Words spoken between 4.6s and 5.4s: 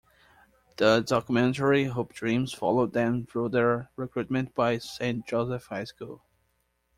St.